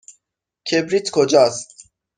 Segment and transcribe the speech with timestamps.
[0.71, 1.89] کبریت کجاست؟